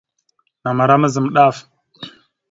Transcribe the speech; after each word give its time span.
Namara 0.63 0.95
mazam 1.01 1.27
ɗaf. 1.35 1.57